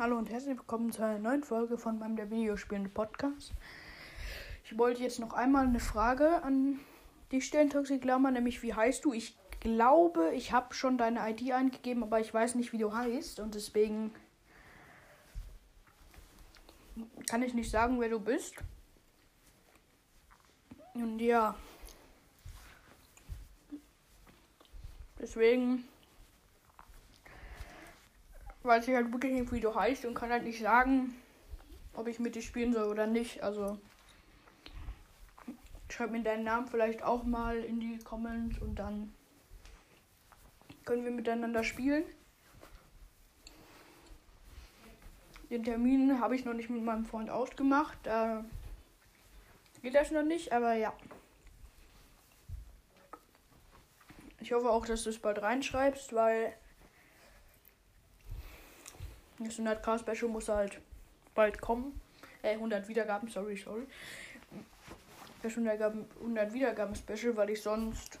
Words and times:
Hallo 0.00 0.16
und 0.16 0.30
herzlich 0.30 0.56
willkommen 0.56 0.92
zu 0.92 1.02
einer 1.04 1.18
neuen 1.18 1.42
Folge 1.42 1.76
von 1.76 1.98
meinem 1.98 2.16
der 2.16 2.30
Videospielende 2.30 2.88
Podcast. 2.88 3.52
Ich 4.64 4.78
wollte 4.78 5.02
jetzt 5.02 5.18
noch 5.18 5.34
einmal 5.34 5.66
eine 5.66 5.78
Frage 5.78 6.42
an 6.42 6.80
dich 7.30 7.44
stellen, 7.44 7.68
Toxic 7.68 8.02
Lama, 8.02 8.30
nämlich 8.30 8.62
wie 8.62 8.72
heißt 8.72 9.04
du? 9.04 9.12
Ich 9.12 9.36
glaube, 9.60 10.32
ich 10.32 10.52
habe 10.52 10.72
schon 10.72 10.96
deine 10.96 11.28
ID 11.28 11.52
eingegeben, 11.52 12.02
aber 12.02 12.18
ich 12.18 12.32
weiß 12.32 12.54
nicht, 12.54 12.72
wie 12.72 12.78
du 12.78 12.94
heißt 12.94 13.40
und 13.40 13.54
deswegen 13.54 14.10
kann 17.28 17.42
ich 17.42 17.52
nicht 17.52 17.70
sagen, 17.70 18.00
wer 18.00 18.08
du 18.08 18.20
bist. 18.20 18.54
Und 20.94 21.18
ja, 21.18 21.54
deswegen 25.18 25.84
weiß 28.62 28.88
ich 28.88 28.94
halt 28.94 29.12
wirklich 29.12 29.32
nicht, 29.32 29.52
wie 29.52 29.60
du 29.60 29.74
heißt 29.74 30.04
und 30.04 30.14
kann 30.14 30.30
halt 30.30 30.44
nicht 30.44 30.60
sagen, 30.60 31.14
ob 31.94 32.08
ich 32.08 32.18
mit 32.18 32.34
dir 32.34 32.42
spielen 32.42 32.72
soll 32.72 32.88
oder 32.88 33.06
nicht. 33.06 33.42
Also 33.42 33.78
schreib 35.88 36.10
mir 36.10 36.22
deinen 36.22 36.44
Namen 36.44 36.66
vielleicht 36.66 37.02
auch 37.02 37.24
mal 37.24 37.58
in 37.58 37.80
die 37.80 37.98
Comments 37.98 38.58
und 38.58 38.76
dann 38.76 39.12
können 40.84 41.04
wir 41.04 41.10
miteinander 41.10 41.64
spielen. 41.64 42.04
Den 45.50 45.64
Termin 45.64 46.20
habe 46.20 46.36
ich 46.36 46.44
noch 46.44 46.54
nicht 46.54 46.70
mit 46.70 46.84
meinem 46.84 47.04
Freund 47.04 47.28
ausgemacht. 47.28 47.98
Da 48.04 48.44
geht 49.82 49.94
das 49.96 50.12
noch 50.12 50.22
nicht, 50.22 50.52
aber 50.52 50.74
ja. 50.74 50.92
Ich 54.38 54.52
hoffe 54.52 54.70
auch, 54.70 54.86
dass 54.86 55.02
du 55.02 55.10
es 55.10 55.18
bald 55.18 55.42
reinschreibst, 55.42 56.14
weil 56.14 56.54
das 59.46 59.58
100k 59.58 59.98
Special 59.98 60.30
muss 60.30 60.48
halt 60.48 60.80
bald 61.34 61.60
kommen. 61.60 62.00
Äh, 62.42 62.52
100 62.52 62.88
Wiedergaben, 62.88 63.28
sorry, 63.28 63.56
sorry. 63.56 63.86
Das 65.42 65.56
100 65.56 66.52
Wiedergaben 66.52 66.94
Special, 66.94 67.36
weil 67.36 67.50
ich 67.50 67.62
sonst 67.62 68.18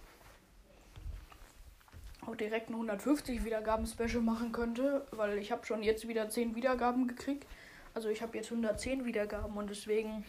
auch 2.26 2.36
direkt 2.36 2.70
ein 2.70 2.74
150 2.74 3.44
Wiedergaben 3.44 3.86
Special 3.86 4.22
machen 4.22 4.52
könnte, 4.52 5.06
weil 5.10 5.38
ich 5.38 5.52
habe 5.52 5.66
schon 5.66 5.82
jetzt 5.82 6.06
wieder 6.06 6.28
10 6.28 6.54
Wiedergaben 6.54 7.08
gekriegt. 7.08 7.46
Also 7.94 8.08
ich 8.08 8.22
habe 8.22 8.36
jetzt 8.36 8.50
110 8.50 9.04
Wiedergaben 9.04 9.56
und 9.56 9.68
deswegen 9.68 10.24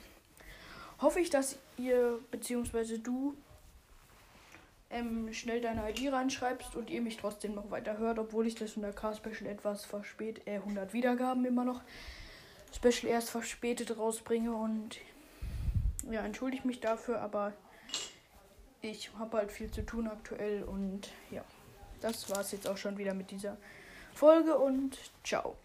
hoffe 1.00 1.20
ich, 1.20 1.30
dass 1.30 1.58
ihr 1.78 2.20
bzw. 2.32 2.98
du 2.98 3.36
ähm, 4.92 5.34
schnell 5.34 5.62
deine 5.62 5.90
ID 5.90 6.12
reinschreibst 6.12 6.76
und 6.76 6.90
ihr 6.90 7.02
mich 7.02 7.18
trotzdem 7.18 7.56
noch 7.56 7.72
weiter 7.72 7.98
hört, 7.98 8.20
obwohl 8.20 8.48
ich 8.48 8.56
das 8.56 8.78
100k 8.78 9.16
Special 9.16 9.50
etwas 9.50 9.86
verspätet, 9.86 10.48
äh, 10.48 10.58
100 10.58 10.94
Wiedergaben 10.94 11.46
immer 11.46 11.64
noch 11.64 11.82
Special 12.74 13.12
erst 13.12 13.30
verspätet 13.30 13.98
rausbringe 13.98 14.54
und 14.54 14.98
ja, 16.10 16.26
entschuldige 16.26 16.68
mich 16.68 16.80
dafür, 16.80 17.22
aber 17.22 17.54
ich 18.82 19.12
habe 19.20 19.38
halt 19.38 19.52
viel 19.52 19.70
zu 19.70 19.86
tun 19.86 20.08
aktuell 20.08 20.64
und 20.64 21.10
ja, 21.30 21.44
das 22.02 22.30
war 22.30 22.42
es 22.42 22.52
jetzt 22.52 22.68
auch 22.68 22.78
schon 22.78 22.98
wieder 22.98 23.14
mit 23.14 23.30
dieser 23.32 23.58
Folge 24.14 24.58
und 24.58 24.98
ciao. 25.24 25.56